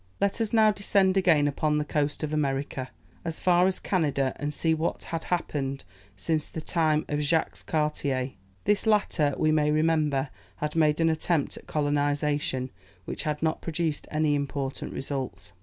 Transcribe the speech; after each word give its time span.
Let 0.19 0.41
us 0.41 0.51
now 0.51 0.71
descend 0.71 1.15
again 1.15 1.47
upon 1.47 1.77
the 1.77 1.85
coast 1.85 2.23
of 2.23 2.33
America, 2.33 2.89
as 3.23 3.39
far 3.39 3.67
as 3.67 3.77
Canada, 3.79 4.33
and 4.37 4.51
see 4.51 4.73
what 4.73 5.03
had 5.03 5.25
happened 5.25 5.83
since 6.15 6.47
the 6.47 6.59
time 6.59 7.05
of 7.07 7.19
Jacques 7.21 7.63
Cartier. 7.67 8.31
This 8.63 8.87
latter, 8.87 9.35
we 9.37 9.51
may 9.51 9.69
remember, 9.69 10.31
had 10.55 10.75
made 10.75 10.99
an 11.01 11.09
attempt 11.11 11.55
at 11.55 11.67
colonization, 11.67 12.71
which 13.05 13.21
had 13.25 13.43
not 13.43 13.61
produced 13.61 14.07
any 14.09 14.33
important 14.33 14.91
results. 14.91 15.51